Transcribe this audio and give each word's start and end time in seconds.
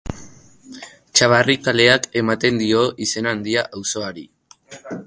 Txabarri 1.19 1.57
kaleak 1.67 2.09
ematen 2.25 2.59
dio 2.65 2.83
izen 3.09 3.31
handia 3.35 3.71
auzoari. 3.81 4.27